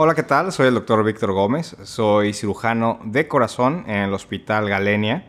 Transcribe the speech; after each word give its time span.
Hola, 0.00 0.14
¿qué 0.14 0.22
tal? 0.22 0.52
Soy 0.52 0.68
el 0.68 0.74
doctor 0.74 1.02
Víctor 1.02 1.32
Gómez, 1.32 1.74
soy 1.82 2.32
cirujano 2.32 3.00
de 3.02 3.26
corazón 3.26 3.82
en 3.88 3.96
el 3.96 4.14
Hospital 4.14 4.68
Galenia 4.68 5.26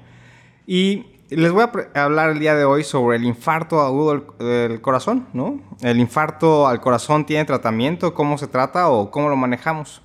y 0.68 1.08
les 1.32 1.52
voy 1.52 1.64
a 1.64 2.04
hablar 2.04 2.30
el 2.30 2.38
día 2.38 2.54
de 2.54 2.66
hoy 2.66 2.84
sobre 2.84 3.18
el 3.18 3.24
infarto 3.24 3.82
agudo 3.82 4.36
del 4.38 4.80
corazón, 4.80 5.26
¿no? 5.34 5.60
El 5.82 6.00
infarto 6.00 6.68
al 6.68 6.82
corazón 6.82 7.26
tiene 7.26 7.46
tratamiento, 7.46 8.14
cómo 8.14 8.38
se 8.38 8.46
trata 8.46 8.90
o 8.90 9.10
cómo 9.10 9.28
lo 9.30 9.36
manejamos. 9.36 10.04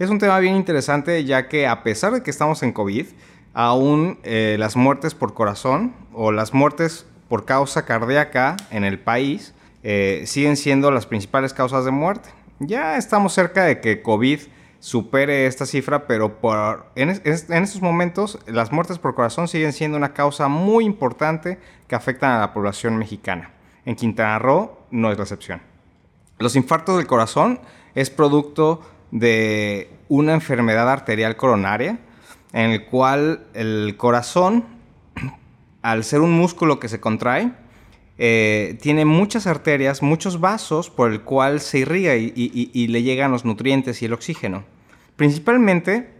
Es 0.00 0.10
un 0.10 0.18
tema 0.18 0.40
bien 0.40 0.56
interesante 0.56 1.24
ya 1.24 1.46
que 1.46 1.68
a 1.68 1.84
pesar 1.84 2.12
de 2.12 2.24
que 2.24 2.32
estamos 2.32 2.64
en 2.64 2.72
COVID, 2.72 3.06
aún 3.54 4.18
eh, 4.24 4.56
las 4.58 4.74
muertes 4.74 5.14
por 5.14 5.34
corazón 5.34 5.94
o 6.12 6.32
las 6.32 6.52
muertes 6.52 7.06
por 7.28 7.44
causa 7.44 7.86
cardíaca 7.86 8.56
en 8.72 8.82
el 8.82 8.98
país 8.98 9.54
eh, 9.84 10.24
siguen 10.26 10.56
siendo 10.56 10.90
las 10.90 11.06
principales 11.06 11.54
causas 11.54 11.84
de 11.84 11.92
muerte. 11.92 12.28
Ya 12.62 12.98
estamos 12.98 13.32
cerca 13.32 13.64
de 13.64 13.80
que 13.80 14.02
COVID 14.02 14.38
supere 14.80 15.46
esta 15.46 15.64
cifra, 15.64 16.06
pero 16.06 16.36
en, 16.94 17.08
estos 17.08 17.80
momentos 17.80 18.38
las 18.46 18.70
muertes 18.70 18.98
por 18.98 19.14
corazón 19.14 19.48
siguen 19.48 19.72
siendo 19.72 19.96
una 19.96 20.12
causa 20.12 20.46
muy 20.48 20.84
importante 20.84 21.58
que 21.88 21.94
afecta 21.94 22.36
a 22.36 22.40
la 22.40 22.52
población 22.52 22.98
mexicana. 22.98 23.50
En 23.86 23.96
Quintana 23.96 24.38
Roo 24.38 24.76
no 24.90 25.10
es 25.10 25.16
la 25.16 25.24
excepción. 25.24 25.62
Los 26.38 26.54
infartos 26.54 26.98
del 26.98 27.06
corazón 27.06 27.60
es 27.94 28.10
producto 28.10 28.82
de 29.10 29.90
una 30.10 30.34
enfermedad 30.34 30.90
arterial 30.90 31.36
coronaria 31.36 31.98
en 32.52 32.72
el 32.72 32.84
cual 32.84 33.46
el 33.54 33.94
corazón, 33.96 34.66
al 35.80 36.04
ser 36.04 36.20
un 36.20 36.32
músculo 36.32 36.78
que 36.78 36.90
se 36.90 37.00
contrae, 37.00 37.52
eh, 38.22 38.76
tiene 38.82 39.06
muchas 39.06 39.46
arterias, 39.46 40.02
muchos 40.02 40.40
vasos 40.40 40.90
por 40.90 41.10
el 41.10 41.22
cual 41.22 41.58
se 41.58 41.78
irriga 41.78 42.16
y, 42.16 42.86
le 42.88 43.02
llegan 43.02 43.30
los 43.30 43.46
nutrientes 43.46 44.02
y 44.02 44.04
el 44.04 44.12
oxígeno. 44.12 44.64
Principalmente 45.16 46.10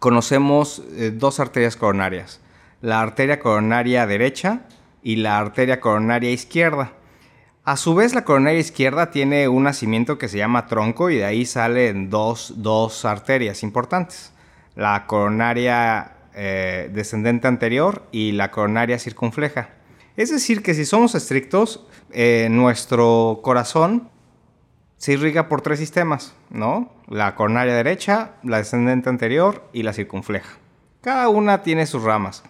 conocemos 0.00 0.82
eh, 0.96 1.12
dos 1.14 1.38
arterias 1.38 1.76
coronarias, 1.76 2.40
la 2.80 3.00
arteria 3.00 3.38
coronaria 3.38 4.04
derecha 4.04 4.62
y 5.04 5.14
la 5.14 5.38
arteria 5.38 5.78
coronaria 5.78 6.32
izquierda. 6.32 6.94
A 7.62 7.76
su 7.76 7.94
vez, 7.94 8.16
la 8.16 8.24
coronaria 8.24 8.58
izquierda 8.58 9.12
tiene 9.12 9.46
un 9.46 9.62
nacimiento 9.62 10.18
que 10.18 10.26
se 10.26 10.38
llama 10.38 10.66
tronco 10.66 11.08
y 11.08 11.18
de 11.18 11.24
ahí 11.24 11.46
salen 11.46 12.10
dos, 12.10 12.54
dos 12.56 13.04
arterias 13.04 13.62
importantes. 13.62 14.32
La 14.74 15.06
coronaria 15.06 16.16
eh, 16.34 16.90
descendente 16.92 17.46
anterior 17.46 18.08
y 18.10 18.32
la 18.32 18.50
coronaria 18.50 18.98
circunfleja. 18.98 19.68
Es 20.16 20.30
decir, 20.30 20.62
que 20.62 20.74
si 20.74 20.84
somos 20.84 21.14
estrictos, 21.14 21.86
eh, 22.10 22.48
nuestro 22.50 23.40
corazón 23.42 24.10
se 24.98 25.14
irriga 25.14 25.48
por 25.48 25.62
tres 25.62 25.78
sistemas, 25.78 26.34
¿no? 26.50 26.92
La 27.08 27.34
coronaria 27.34 27.74
derecha, 27.74 28.32
la 28.42 28.58
descendente 28.58 29.08
anterior 29.08 29.64
y 29.72 29.82
la 29.82 29.92
circunfleja. 29.92 30.58
Cada 31.00 31.28
una 31.28 31.62
tiene 31.62 31.86
sus 31.86 32.02
ramas, 32.02 32.44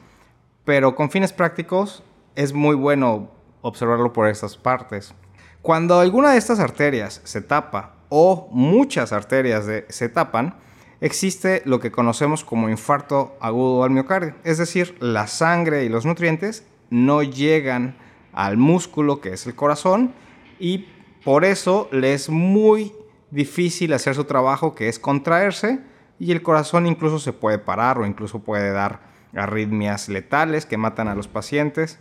pero 0.65 0.95
con 0.95 1.11
fines 1.11 1.33
prácticos 1.33 2.03
es 2.35 2.53
muy 2.53 2.75
bueno 2.75 3.31
observarlo 3.63 4.13
por 4.13 4.29
estas 4.29 4.57
partes. 4.57 5.15
Cuando 5.63 6.01
alguna 6.01 6.33
de 6.33 6.39
estas 6.39 6.59
arterias 6.59 7.21
se 7.25 7.41
tapa 7.41 7.95
o 8.09 8.49
muchas 8.51 9.13
arterias 9.13 9.65
se 9.89 10.09
tapan, 10.09 10.57
existe 11.01 11.63
lo 11.65 11.79
que 11.79 11.93
conocemos 11.93 12.45
como 12.45 12.69
infarto 12.69 13.37
agudo 13.41 13.85
al 13.85 13.91
miocardio, 13.91 14.35
es 14.43 14.59
decir, 14.59 14.97
la 15.01 15.29
sangre 15.29 15.85
y 15.85 15.89
los 15.89 16.05
nutrientes 16.05 16.67
no 16.93 17.23
llegan 17.23 17.97
al 18.33 18.59
músculo 18.59 19.21
que 19.21 19.33
es 19.33 19.47
el 19.47 19.55
corazón 19.55 20.13
y 20.61 20.87
por 21.25 21.45
eso 21.45 21.89
le 21.91 22.13
es 22.13 22.29
muy 22.29 22.93
difícil 23.31 23.95
hacer 23.95 24.15
su 24.15 24.25
trabajo 24.25 24.75
que 24.75 24.89
es 24.89 24.99
contraerse 24.99 25.81
y 26.19 26.33
el 26.33 26.43
corazón 26.43 26.87
incluso 26.87 27.19
se 27.19 27.33
puede 27.33 27.59
parar 27.59 27.99
o 27.99 28.07
incluso 28.07 28.41
puede 28.41 28.73
dar 28.73 29.01
arritmias 29.35 30.11
letales 30.11 30.67
que 30.67 30.77
matan 30.77 31.09
a 31.09 31.15
los 31.15 31.29
pacientes 31.29 31.99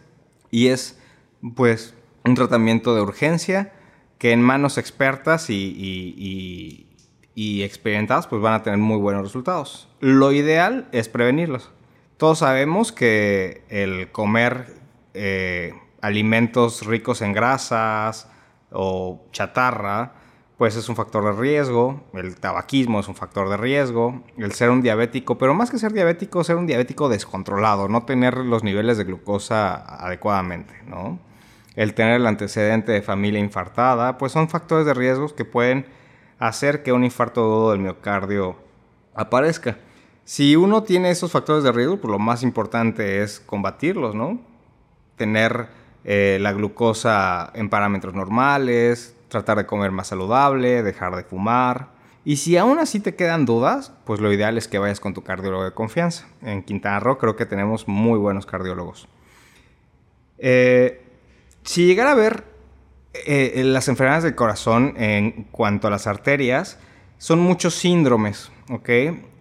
y 0.51 0.68
es 0.68 1.00
pues 1.56 1.96
un 2.25 2.35
tratamiento 2.35 2.94
de 2.94 3.01
urgencia 3.01 3.72
que 4.18 4.34
en 4.34 4.41
manos 4.41 4.78
expertas 4.78 5.50
y, 5.50 6.85
y 7.34 7.63
experimentadas 7.63 8.28
pues 8.28 8.41
van 8.41 8.53
a 8.53 8.62
tener 8.62 8.78
muy 8.78 8.97
buenos 8.97 9.24
resultados. 9.24 9.88
Lo 10.01 10.34
ideal 10.34 10.90
es 10.91 11.07
prevenirlos. 11.07 11.72
Todos 12.21 12.37
sabemos 12.37 12.91
que 12.91 13.63
el 13.69 14.11
comer 14.11 14.75
eh, 15.15 15.73
alimentos 16.01 16.85
ricos 16.85 17.23
en 17.23 17.33
grasas 17.33 18.29
o 18.71 19.25
chatarra, 19.31 20.13
pues 20.55 20.75
es 20.75 20.87
un 20.87 20.95
factor 20.95 21.25
de 21.25 21.41
riesgo, 21.41 22.03
el 22.13 22.35
tabaquismo 22.35 22.99
es 22.99 23.07
un 23.07 23.15
factor 23.15 23.49
de 23.49 23.57
riesgo, 23.57 24.21
el 24.37 24.51
ser 24.51 24.69
un 24.69 24.83
diabético, 24.83 25.39
pero 25.39 25.55
más 25.55 25.71
que 25.71 25.79
ser 25.79 25.93
diabético, 25.93 26.43
ser 26.43 26.57
un 26.57 26.67
diabético 26.67 27.09
descontrolado, 27.09 27.87
no 27.87 28.03
tener 28.03 28.38
los 28.38 28.63
niveles 28.63 28.99
de 28.99 29.05
glucosa 29.05 29.73
adecuadamente, 30.05 30.75
¿no? 30.85 31.17
El 31.75 31.95
tener 31.95 32.17
el 32.17 32.27
antecedente 32.27 32.91
de 32.91 33.01
familia 33.01 33.39
infartada, 33.39 34.19
pues 34.19 34.31
son 34.31 34.47
factores 34.47 34.85
de 34.85 34.93
riesgos 34.93 35.33
que 35.33 35.43
pueden 35.43 35.88
hacer 36.38 36.83
que 36.83 36.93
un 36.93 37.03
infarto 37.03 37.71
del 37.71 37.79
miocardio 37.79 38.57
aparezca. 39.15 39.79
Si 40.23 40.55
uno 40.55 40.83
tiene 40.83 41.11
esos 41.11 41.31
factores 41.31 41.63
de 41.63 41.71
riesgo, 41.71 41.97
pues 41.97 42.11
lo 42.11 42.19
más 42.19 42.43
importante 42.43 43.21
es 43.23 43.39
combatirlos, 43.39 44.15
¿no? 44.15 44.51
tener 45.21 45.67
eh, 46.03 46.39
la 46.41 46.51
glucosa 46.51 47.51
en 47.53 47.69
parámetros 47.69 48.15
normales, 48.15 49.15
tratar 49.27 49.57
de 49.57 49.67
comer 49.67 49.91
más 49.91 50.07
saludable, 50.07 50.81
dejar 50.81 51.15
de 51.15 51.23
fumar. 51.23 51.89
Y 52.25 52.37
si 52.37 52.57
aún 52.57 52.79
así 52.79 52.99
te 52.99 53.13
quedan 53.13 53.45
dudas, 53.45 53.93
pues 54.03 54.19
lo 54.19 54.33
ideal 54.33 54.57
es 54.57 54.67
que 54.67 54.79
vayas 54.79 54.99
con 54.99 55.13
tu 55.13 55.21
cardiólogo 55.21 55.63
de 55.63 55.73
confianza. 55.73 56.27
En 56.41 56.63
Quintana 56.63 56.99
Roo 56.99 57.19
creo 57.19 57.35
que 57.35 57.45
tenemos 57.45 57.88
muy 57.88 58.17
buenos 58.17 58.47
cardiólogos. 58.47 59.07
Eh, 60.39 61.05
si 61.61 61.85
llegara 61.85 62.13
a 62.13 62.15
ver 62.15 62.43
eh, 63.13 63.61
las 63.63 63.88
enfermedades 63.89 64.23
del 64.23 64.33
corazón 64.33 64.95
en 64.97 65.43
cuanto 65.51 65.85
a 65.85 65.91
las 65.91 66.07
arterias, 66.07 66.79
son 67.19 67.41
muchos 67.41 67.75
síndromes, 67.75 68.51
¿ok? 68.71 68.89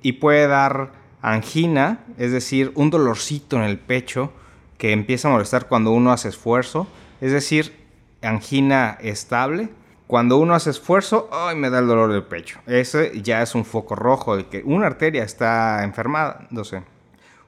Y 0.03 0.13
puede 0.13 0.47
dar 0.47 0.93
angina, 1.23 2.01
es 2.19 2.33
decir, 2.33 2.73
un 2.75 2.91
dolorcito 2.91 3.57
en 3.57 3.63
el 3.63 3.79
pecho, 3.79 4.33
que 4.79 4.93
empieza 4.93 5.29
a 5.29 5.33
molestar 5.33 5.69
cuando 5.69 5.93
uno 5.93 6.11
hace 6.11 6.29
esfuerzo, 6.29 6.87
es 7.21 7.33
decir, 7.33 7.75
angina 8.23 8.97
estable. 9.01 9.69
Cuando 10.07 10.39
uno 10.39 10.55
hace 10.55 10.71
esfuerzo, 10.71 11.29
ay, 11.33 11.55
me 11.55 11.71
da 11.71 11.79
el 11.79 11.87
dolor 11.87 12.13
del 12.13 12.25
pecho. 12.25 12.59
Ese 12.67 13.21
ya 13.23 13.43
es 13.43 13.55
un 13.55 13.65
foco 13.65 13.95
rojo 13.95 14.37
de 14.37 14.47
que 14.47 14.63
una 14.65 14.87
arteria 14.87 15.23
está 15.23 15.85
enfermada. 15.85 16.47
Entonces, 16.51 16.83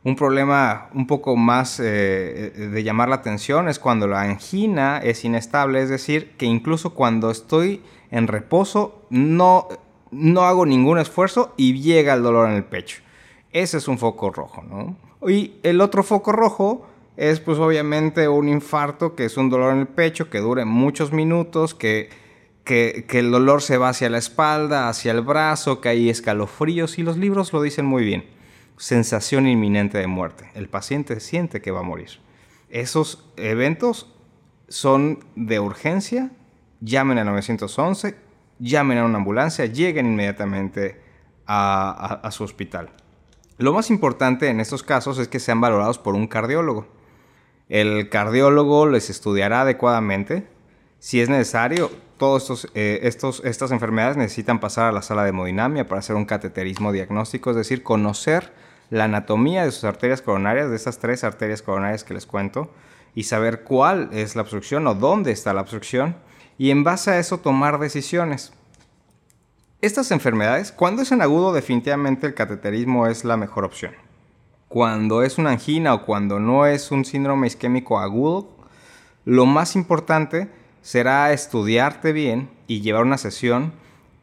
un 0.05 0.15
problema 0.15 0.89
un 0.95 1.07
poco 1.07 1.37
más 1.37 1.81
eh, 1.81 2.53
de 2.73 2.83
llamar 2.83 3.09
la 3.09 3.17
atención 3.17 3.69
es 3.69 3.79
cuando 3.79 4.07
la 4.07 4.23
angina 4.23 4.99
es 4.99 5.25
inestable, 5.25 5.83
es 5.83 5.89
decir, 5.89 6.33
que 6.37 6.47
incluso 6.47 6.91
cuando 6.95 7.31
estoy 7.31 7.83
en 8.11 8.27
reposo 8.27 9.06
no, 9.11 9.69
no 10.12 10.43
hago 10.43 10.64
ningún 10.67 10.99
esfuerzo 10.99 11.55
y 11.56 11.81
llega 11.81 12.14
el 12.14 12.23
dolor 12.23 12.49
en 12.49 12.56
el 12.56 12.64
pecho. 12.64 13.03
Ese 13.50 13.79
es 13.79 13.88
un 13.88 13.99
foco 13.99 14.31
rojo, 14.31 14.62
¿no? 14.62 14.97
Y 15.29 15.55
el 15.62 15.81
otro 15.81 16.03
foco 16.03 16.32
rojo 16.32 16.87
es 17.17 17.41
pues 17.41 17.59
obviamente 17.59 18.29
un 18.29 18.49
infarto 18.49 19.14
que 19.14 19.25
es 19.25 19.37
un 19.37 19.50
dolor 19.50 19.73
en 19.73 19.81
el 19.81 19.88
pecho 19.88 20.31
que 20.31 20.38
dure 20.38 20.64
muchos 20.64 21.12
minutos, 21.12 21.75
que, 21.75 22.11
que, 22.64 23.05
el 23.12 23.31
dolor 23.31 23.62
se 23.62 23.76
va 23.76 23.91
hacia 23.91 24.11
la 24.11 24.19
espalda, 24.19 24.88
hacia 24.88 25.12
el 25.12 25.20
brazo, 25.20 25.81
que 25.81 25.88
hay 25.88 26.11
escalofríos 26.11 26.99
y 26.99 27.03
los 27.03 27.17
libros 27.17 27.53
lo 27.53 27.62
dicen 27.62 27.87
muy 27.87 28.05
bien. 28.05 28.25
Sensación 28.76 29.47
inminente 29.47 29.99
de 29.99 30.06
muerte. 30.06 30.50
El 30.55 30.69
paciente 30.69 31.20
siente 31.20 31.61
que 31.61 31.70
va 31.70 31.81
a 31.81 31.85
morir. 31.85 32.20
Esos 32.70 33.31
eventos 33.37 34.12
son 34.69 35.25
de 35.37 35.61
urgencia. 35.61 36.31
Llamen 36.81 37.19
al 37.19 37.26
911, 37.26 38.17
llamen 38.62 38.99
a 38.99 39.05
una 39.05 39.19
ambulancia, 39.19 39.67
lleguen 39.67 40.06
inmediatamente 40.06 41.00
a 41.47 42.29
su 42.32 42.44
hospital. 42.44 42.88
Lo 43.59 43.73
más 43.73 43.91
importante 43.91 44.49
en 44.49 44.61
estos 44.61 44.82
casos 44.82 45.19
es 45.19 45.29
que 45.29 45.38
sean 45.38 45.61
valorados 45.61 45.99
por 45.99 46.14
un 46.14 46.26
cardiólogo. 46.26 46.87
El 47.69 48.09
cardiólogo 48.09 48.87
les 48.87 49.11
estudiará 49.11 49.62
adecuadamente, 49.62 50.49
Si 50.99 51.20
es 51.20 51.29
necesario, 51.29 51.91
todas 52.17 52.69
eh, 52.75 53.00
estos, 53.03 53.43
estas 53.44 53.73
enfermedades 53.73 54.17
necesitan 54.17 54.61
pasar 54.61 54.87
a 54.87 54.93
la 54.93 55.03
sala 55.03 55.25
de 55.25 55.31
hemodinamia 55.31 55.88
para 55.88 55.99
hacer 55.99 56.14
un 56.14 56.25
cateterismo 56.25 56.93
diagnóstico, 56.93 57.50
es 57.50 57.56
decir, 57.56 57.82
conocer 57.82 58.53
la 58.88 59.05
anatomía 59.05 59.64
de 59.64 59.73
sus 59.73 59.82
arterias 59.82 60.23
coronarias, 60.23 60.70
de 60.70 60.76
estas 60.76 61.00
tres 61.00 61.25
arterias 61.25 61.61
coronarias 61.61 62.05
que 62.05 62.14
les 62.14 62.25
cuento, 62.25 62.70
y 63.17 63.25
saber 63.25 63.64
cuál 63.64 64.11
es 64.12 64.37
la 64.37 64.43
obstrucción 64.43 64.87
o 64.87 64.94
dónde 64.94 65.32
está 65.32 65.53
la 65.53 65.62
obstrucción, 65.62 66.14
y 66.62 66.70
en 66.70 66.85
base 66.85 67.11
a 67.11 67.19
eso 67.19 67.38
tomar 67.38 67.81
decisiones. 67.81 68.53
Estas 69.81 70.12
enfermedades, 70.12 70.70
cuando 70.70 71.03
es 71.03 71.11
en 71.11 71.20
agudo, 71.20 71.53
definitivamente 71.53 72.25
el 72.25 72.35
cateterismo 72.35 73.09
es 73.09 73.25
la 73.25 73.37
mejor 73.37 73.64
opción. 73.64 73.94
Cuando 74.69 75.25
es 75.25 75.38
una 75.38 75.50
angina 75.50 75.93
o 75.93 76.06
cuando 76.06 76.38
no 76.38 76.67
es 76.67 76.93
un 76.93 77.05
síndrome 77.05 77.49
isquémico 77.49 77.99
agudo, 77.99 78.49
lo 79.25 79.44
más 79.44 79.75
importante 79.75 80.50
será 80.82 81.32
estudiarte 81.32 82.12
bien 82.12 82.49
y 82.69 82.81
llevar 82.81 83.03
una 83.03 83.19
sesión 83.19 83.73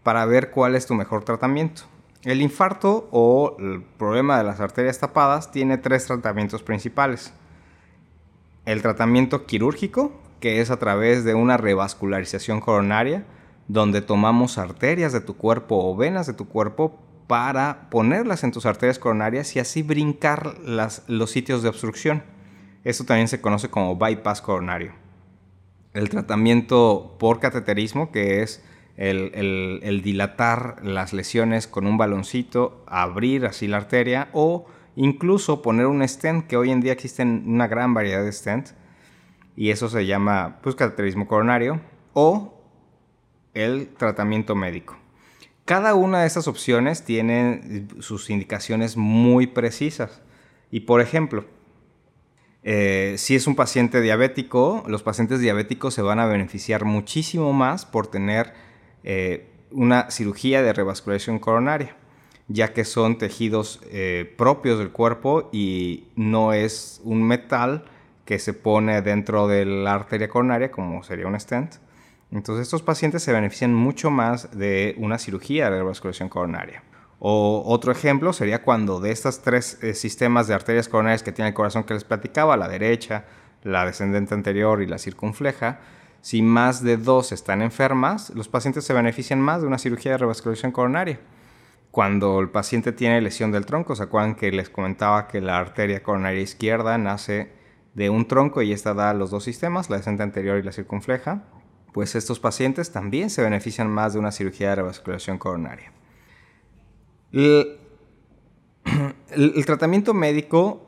para 0.04 0.24
ver 0.24 0.50
cuál 0.50 0.76
es 0.76 0.86
tu 0.86 0.94
mejor 0.94 1.26
tratamiento. 1.26 1.82
El 2.24 2.42
infarto 2.42 3.10
o 3.12 3.58
el 3.60 3.82
problema 3.82 4.38
de 4.38 4.46
las 4.46 4.62
arterias 4.62 4.98
tapadas 4.98 5.52
tiene 5.52 5.78
tres 5.78 6.06
tratamientos 6.06 6.64
principales. 6.64 7.34
El 8.64 8.82
tratamiento 8.82 9.46
quirúrgico, 9.46 10.14
que 10.40 10.62
es 10.62 10.72
a 10.72 10.80
través 10.80 11.24
de 11.24 11.36
una 11.36 11.58
revascularización 11.58 12.62
coronaria, 12.62 13.26
donde 13.68 14.02
tomamos 14.02 14.58
arterias 14.58 15.14
de 15.14 15.22
tu 15.22 15.38
cuerpo 15.38 15.78
o 15.78 15.96
venas 15.96 16.28
de 16.28 16.34
tu 16.34 16.48
cuerpo 16.48 17.00
para 17.28 17.90
ponerlas 17.90 18.44
en 18.44 18.52
tus 18.52 18.66
arterias 18.66 18.98
coronarias 18.98 19.56
y 19.56 19.60
así 19.60 19.84
brincar 19.84 20.56
los 21.08 21.32
sitios 21.32 21.62
de 21.62 21.70
obstrucción. 21.70 22.24
Esto 22.84 23.04
también 23.04 23.28
se 23.28 23.42
conoce 23.42 23.70
como 23.70 23.96
bypass 23.96 24.42
coronario 24.42 24.94
el 25.94 26.10
tratamiento 26.10 27.16
por 27.20 27.40
cateterismo, 27.40 28.12
que 28.12 28.42
es 28.42 28.64
el, 28.98 30.02
dilatar 30.04 30.78
las 30.84 31.14
lesiones 31.14 31.68
con 31.68 31.88
un 31.88 31.98
baloncito, 31.98 32.84
abrir 32.88 33.46
así 33.46 33.68
la 33.68 33.78
arteria 33.78 34.30
o 34.34 34.66
incluso 34.96 35.62
poner 35.62 35.86
un 35.86 36.06
stent, 36.08 36.48
que 36.48 36.58
hoy 36.58 36.72
en 36.72 36.82
día 36.82 36.92
existen 36.92 37.44
una 37.48 37.68
gran 37.68 37.94
variedad 37.94 38.24
de 38.24 38.32
stent, 38.32 38.70
y 39.60 39.72
eso 39.72 39.90
se 39.90 40.06
llama 40.06 40.60
pues, 40.64 40.74
cateterismo 40.76 41.28
coronario, 41.28 41.82
o 42.14 42.64
el 43.54 43.90
tratamiento 43.90 44.56
médico. 44.56 44.98
Cada 45.66 45.96
una 45.96 46.22
de 46.22 46.28
estas 46.28 46.48
opciones 46.48 47.04
tiene 47.04 47.86
sus 48.00 48.30
indicaciones 48.30 48.96
muy 48.96 49.48
precisas. 49.48 50.22
Y 50.72 50.80
por 50.80 51.02
ejemplo, 51.02 51.44
eh, 52.64 53.16
si 53.18 53.36
es 53.36 53.48
un 53.48 53.58
paciente 53.58 54.00
diabético, 54.00 54.86
los 54.88 55.04
pacientes 55.04 55.42
diabéticos 55.42 55.94
se 55.94 56.02
van 56.04 56.20
a 56.20 56.26
beneficiar 56.26 56.86
muchísimo 56.86 57.52
más 57.52 57.86
por 57.86 58.08
tener 58.08 58.54
eh, 59.04 59.50
una 59.72 60.10
cirugía 60.10 60.62
de 60.62 60.72
revascularización 60.72 61.38
coronaria, 61.38 61.98
ya 62.48 62.72
que 62.72 62.86
son 62.86 63.18
tejidos 63.18 63.82
eh, 63.92 64.34
propios 64.38 64.80
del 64.80 64.92
cuerpo 64.92 65.50
y 65.52 66.06
no 66.16 66.54
es 66.54 67.02
un 67.04 67.24
metal 67.24 67.84
que 68.30 68.38
se 68.38 68.54
pone 68.54 69.02
dentro 69.02 69.48
de 69.48 69.66
la 69.66 69.96
arteria 69.96 70.30
coronaria 70.30 70.70
como 70.70 71.02
sería 71.02 71.26
un 71.26 71.40
stent. 71.40 71.78
Entonces 72.32 72.68
estos 72.68 72.84
pacientes 72.84 73.24
se 73.24 73.34
benefician 73.34 73.74
mucho 73.74 74.12
más 74.12 74.56
de 74.56 74.94
una 75.00 75.18
cirugía 75.18 75.72
de 75.72 75.80
revascularización 75.80 76.30
coronaria. 76.30 76.84
O 77.18 77.64
otro 77.66 77.92
ejemplo 77.92 78.32
sería 78.32 78.62
cuando 78.62 79.00
de 79.00 79.10
estos 79.10 79.42
tres 79.42 79.80
eh, 79.82 79.96
sistemas 79.96 80.48
de 80.48 80.54
arterias 80.54 80.88
coronarias 80.88 81.24
que 81.24 81.32
tiene 81.32 81.50
el 81.50 81.56
corazón 81.56 81.86
que 81.86 81.96
les 81.96 82.04
platicaba, 82.04 82.56
la 82.56 82.68
derecha, 82.68 83.26
la 83.64 83.84
descendente 83.84 84.36
anterior 84.36 84.84
y 84.84 84.86
la 84.86 85.00
circunfleja, 85.00 85.80
si 86.22 86.44
más 86.44 86.84
de 86.84 86.98
dos 86.98 87.32
están 87.32 87.64
enfermas, 87.64 88.30
los 88.36 88.48
pacientes 88.48 88.86
se 88.86 88.94
benefician 88.94 89.42
más 89.42 89.62
de 89.62 89.68
una 89.68 89.80
cirugía 89.80 90.12
de 90.12 90.20
revascularización 90.20 90.72
coronaria. 90.72 91.20
Cuando 91.90 92.40
el 92.42 92.50
paciente 92.50 92.92
tiene 92.92 93.22
lesión 93.22 93.52
del 93.52 93.66
tronco, 93.66 93.96
¿se 93.96 94.04
acuerdan 94.04 94.36
que 94.36 94.52
les 94.52 94.70
comentaba 94.70 95.28
que 95.28 95.42
la 95.42 95.58
arteria 95.58 96.04
coronaria 96.04 96.42
izquierda 96.42 96.96
nace 97.00 97.58
de 97.94 98.10
un 98.10 98.28
tronco 98.28 98.62
y 98.62 98.72
esta 98.72 98.94
da 98.94 99.14
los 99.14 99.32
dos 99.32 99.44
sistemas, 99.44 99.90
la 99.90 99.98
descendente 99.98 100.24
anterior 100.24 100.58
y 100.58 100.64
la 100.64 100.72
circunfleja? 100.72 101.44
Pues 101.94 102.16
estos 102.16 102.40
pacientes 102.40 102.92
también 102.92 103.30
se 103.30 103.42
benefician 103.42 103.90
más 103.90 104.14
de 104.14 104.20
una 104.20 104.32
cirugía 104.32 104.70
de 104.70 104.76
revascularización 104.76 105.38
coronaria. 105.38 105.92
El, 107.32 107.78
tratamiento 109.66 110.14
médico, 110.14 110.88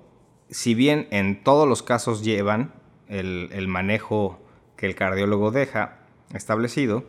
si 0.49 0.73
bien 0.73 1.07
en 1.11 1.43
todos 1.43 1.67
los 1.67 1.83
casos 1.83 2.23
llevan 2.23 2.73
el, 3.07 3.67
manejo 3.67 4.39
que 4.75 4.87
el 4.87 4.95
cardiólogo 4.95 5.51
deja 5.51 5.99
establecido, 6.33 7.03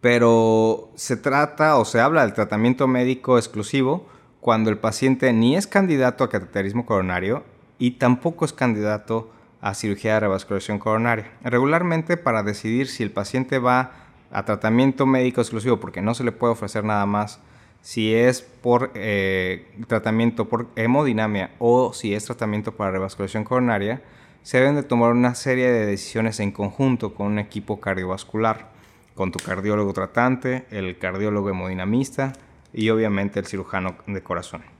pero 0.00 0.90
se 0.94 1.16
trata 1.16 1.76
o 1.76 1.84
se 1.84 2.00
habla 2.00 2.22
del 2.22 2.34
tratamiento 2.34 2.86
médico 2.86 3.38
exclusivo 3.38 4.06
cuando 4.40 4.70
el 4.70 4.78
paciente 4.78 5.32
ni 5.32 5.56
es 5.56 5.66
candidato 5.66 6.22
a 6.22 6.30
cateterismo 6.30 6.86
coronario 6.86 7.42
y 7.78 7.92
tampoco 7.92 8.44
es 8.44 8.52
candidato 8.52 9.30
a 9.60 9.74
cirugía 9.74 10.14
de 10.14 10.20
revascularización 10.20 10.78
coronaria. 10.78 11.30
Regularmente 11.42 12.16
para 12.16 12.42
decidir 12.42 12.88
si 12.88 13.02
el 13.02 13.10
paciente 13.10 13.58
va 13.58 13.92
a 14.30 14.44
tratamiento 14.44 15.06
médico 15.06 15.40
exclusivo 15.40 15.78
porque 15.78 16.02
no 16.02 16.14
se 16.14 16.24
le 16.24 16.32
puede 16.32 16.52
ofrecer 16.52 16.84
nada 16.84 17.06
más 17.06 17.40
si 17.86 18.12
es 18.12 18.42
por 18.42 18.90
eh, 18.94 19.64
tratamiento 19.86 20.48
por 20.48 20.66
hemodinamia 20.74 21.52
o 21.60 21.92
si 21.92 22.14
es 22.14 22.24
tratamiento 22.24 22.72
para 22.72 22.90
revascularización 22.90 23.44
coronaria, 23.44 24.02
se 24.42 24.58
deben 24.58 24.74
de 24.74 24.82
tomar 24.82 25.12
una 25.12 25.36
serie 25.36 25.70
de 25.70 25.86
decisiones 25.86 26.40
en 26.40 26.50
conjunto 26.50 27.14
con 27.14 27.28
un 27.28 27.38
equipo 27.38 27.80
cardiovascular, 27.80 28.70
con 29.14 29.30
tu 29.30 29.38
cardiólogo 29.38 29.92
tratante, 29.92 30.66
el 30.70 30.98
cardiólogo 30.98 31.50
hemodinamista 31.50 32.32
y 32.72 32.90
obviamente 32.90 33.38
el 33.38 33.46
cirujano 33.46 33.94
de 34.08 34.20
corazón. 34.20 34.75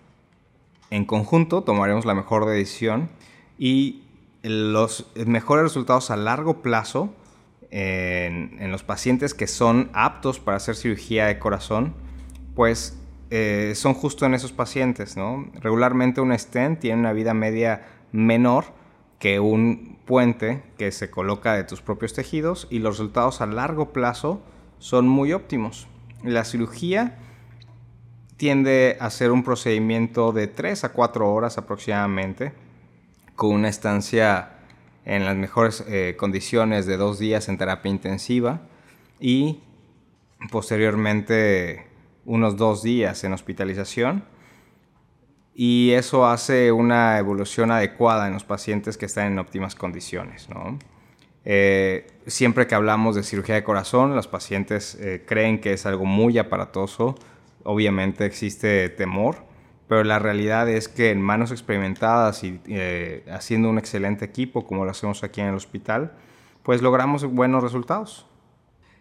En 0.91 1.05
conjunto 1.05 1.63
tomaremos 1.63 2.05
la 2.05 2.15
mejor 2.15 2.47
decisión 2.47 3.09
y 3.59 4.03
los 4.43 5.11
mejores 5.27 5.65
resultados 5.65 6.11
a 6.11 6.17
largo 6.17 6.63
plazo 6.63 7.13
en, 7.71 8.71
los 8.71 8.85
pacientes 8.85 9.35
que 9.35 9.47
son 9.47 9.91
aptos 9.93 10.39
para 10.39 10.59
hacer 10.59 10.77
cirugía 10.77 11.27
de 11.27 11.39
corazón 11.39 11.95
pues 12.55 12.97
eh, 13.31 13.73
son 13.75 13.95
justo 13.95 14.25
en 14.25 14.35
esos 14.35 14.53
pacientes, 14.53 15.17
¿no? 15.17 15.51
Regularmente 15.61 16.21
un 16.21 16.37
stent 16.39 16.79
tiene 16.79 17.01
una 17.01 17.13
vida 17.13 17.35
media 17.35 17.87
menor 18.13 18.67
que 19.19 19.41
un 19.41 19.99
puente 20.05 20.63
que 20.79 20.93
se 20.93 21.11
coloca 21.11 21.55
de 21.55 21.65
tus 21.65 21.83
propios 21.83 22.15
tejidos 22.15 22.69
y 22.71 22.79
los 22.79 22.99
resultados 22.99 23.41
a 23.41 23.47
largo 23.47 23.93
plazo 23.93 24.41
son 24.79 25.09
muy 25.09 25.33
óptimos. 25.33 25.89
La 26.23 26.45
cirugía 26.45 27.19
tiende 28.37 28.97
a 29.01 29.11
ser 29.11 29.31
un 29.33 29.43
procedimiento 29.43 30.33
de 30.33 30.47
3 30.47 30.85
a 30.85 30.93
4 30.93 31.33
horas 31.33 31.59
aproximadamente, 31.59 32.53
con 33.35 33.55
una 33.55 33.69
estancia 33.69 34.53
en 35.05 35.25
las 35.25 35.37
mejores 35.37 35.85
eh, 35.89 36.17
condiciones 36.19 36.87
de 36.87 36.97
dos 36.97 37.19
días 37.19 37.49
en 37.49 37.59
terapia 37.59 37.91
intensiva 37.91 38.63
y 39.21 39.61
posteriormente 40.51 41.87
unos 42.25 42.57
dos 42.57 42.83
días 42.83 43.23
en 43.25 43.33
hospitalización 43.33 44.25
y 45.55 45.93
eso 45.93 46.27
hace 46.27 46.71
una 46.71 47.19
evolución 47.19 47.71
adecuada 47.71 48.27
en 48.27 48.35
los 48.35 48.45
pacientes 48.45 48.99
que 48.99 49.07
están 49.07 49.33
en 49.33 49.39
óptimas 49.39 49.75
condiciones. 49.75 50.49
Eh, 51.47 52.07
siempre 52.27 52.67
que 52.67 52.75
hablamos 52.75 53.17
de 53.17 53.23
cirugía 53.23 53.55
de 53.55 53.65
corazón, 53.65 54.15
los 54.15 54.29
pacientes 54.29 54.97
eh, 54.97 55.25
creen 55.27 55.61
que 55.61 55.73
es 55.73 55.87
algo 55.87 56.05
muy 56.05 56.37
aparatoso, 56.37 57.15
obviamente 57.67 58.25
existe 58.25 58.89
temor, 58.89 59.37
pero 59.89 60.03
la 60.05 60.19
realidad 60.19 60.69
es 60.69 60.89
que 60.89 61.11
en 61.11 61.21
manos 61.21 61.51
experimentadas 61.51 62.43
y 62.43 62.61
eh, 62.67 63.25
haciendo 63.31 63.69
un 63.69 63.79
excelente 63.79 64.25
equipo 64.25 64.67
como 64.67 64.85
lo 64.85 64.91
hacemos 64.91 65.23
aquí 65.23 65.41
en 65.41 65.49
el 65.49 65.55
hospital, 65.55 66.13
pues 66.63 66.83
logramos 66.83 67.25
buenos 67.25 67.63
resultados. 67.63 68.27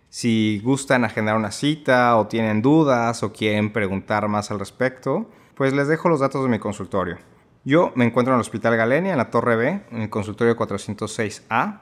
Si 0.09 0.61
gustan 0.63 1.03
agendar 1.03 1.35
una 1.35 1.51
cita 1.51 2.15
o 2.17 2.27
tienen 2.27 2.61
dudas 2.61 3.23
o 3.23 3.33
quieren 3.33 3.73
preguntar 3.73 4.27
más 4.27 4.51
al 4.51 4.59
respecto, 4.59 5.29
pues 5.55 5.73
les 5.73 5.87
dejo 5.87 6.09
los 6.09 6.19
datos 6.19 6.43
de 6.43 6.49
mi 6.49 6.59
consultorio. 6.59 7.17
Yo 7.63 7.91
me 7.95 8.05
encuentro 8.05 8.33
en 8.33 8.35
el 8.35 8.41
Hospital 8.41 8.77
Galenia, 8.77 9.13
en 9.13 9.17
la 9.17 9.31
Torre 9.31 9.55
B, 9.55 9.81
en 9.91 10.01
el 10.03 10.09
consultorio 10.09 10.55
406A, 10.55 11.81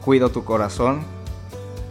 Cuido 0.04 0.30
Tu 0.30 0.44
Corazón 0.44 1.04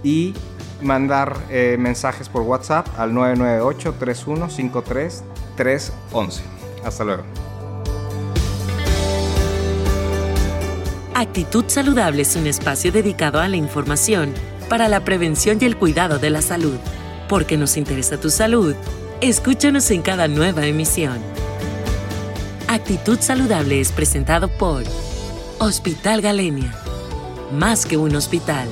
y 0.03 0.33
mandar 0.81 1.37
eh, 1.49 1.77
mensajes 1.79 2.27
por 2.29 2.43
WhatsApp 2.43 2.87
al 2.97 3.13
998 3.13 3.95
3153 3.99 5.23
311. 5.55 6.43
Hasta 6.83 7.03
luego. 7.03 7.23
Actitud 11.13 11.65
Saludable 11.67 12.23
es 12.23 12.35
un 12.35 12.45
espacio 12.45 12.91
dedicado 12.91 13.39
a 13.39 13.47
la 13.47 13.55
información 13.55 14.33
para 14.69 14.89
la 14.89 15.05
prevención 15.05 15.57
y 15.61 15.65
el 15.65 15.77
cuidado 15.77 16.19
de 16.19 16.29
la 16.29 16.41
salud. 16.41 16.75
Porque 17.29 17.55
nos 17.57 17.77
interesa 17.77 18.19
tu 18.19 18.29
salud, 18.29 18.75
Escúchanos 19.22 19.91
en 19.91 20.01
cada 20.01 20.27
nueva 20.27 20.65
emisión. 20.65 21.19
Actitud 22.67 23.17
Saludable 23.22 23.79
es 23.79 23.93
presentado 23.93 24.50
por 24.50 24.84
Hospital 25.57 26.22
Galenia. 26.22 26.75
Más 27.53 27.86
que 27.86 27.95
un 27.95 28.13
hospital. 28.17 28.67